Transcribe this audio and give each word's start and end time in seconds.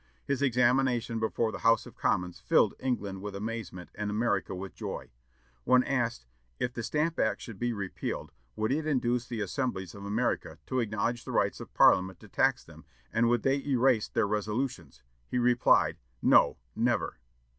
His 0.25 0.41
examination 0.41 1.19
before 1.19 1.51
the 1.51 1.59
House 1.59 1.85
of 1.85 1.95
Commons 1.95 2.39
filled 2.39 2.73
England 2.79 3.21
with 3.21 3.35
amazement 3.35 3.91
and 3.93 4.09
America 4.09 4.55
with 4.55 4.73
joy. 4.73 5.11
When 5.63 5.83
asked, 5.83 6.25
"If 6.59 6.73
the 6.73 6.81
Stamp 6.81 7.19
Act 7.19 7.39
should 7.39 7.59
be 7.59 7.71
repealed, 7.71 8.31
would 8.55 8.71
it 8.71 8.87
induce 8.87 9.27
the 9.27 9.41
Assemblies 9.41 9.93
of 9.93 10.03
America 10.03 10.57
to 10.65 10.79
acknowledge 10.79 11.23
the 11.23 11.31
rights 11.31 11.59
of 11.59 11.71
Parliament 11.75 12.19
to 12.21 12.27
tax 12.27 12.63
them, 12.63 12.83
and 13.13 13.29
would 13.29 13.43
they 13.43 13.63
erase 13.63 14.07
their 14.07 14.27
resolutions?" 14.27 15.03
he 15.27 15.37
replied, 15.37 15.97
"No, 16.19 16.57
never!" 16.75 17.19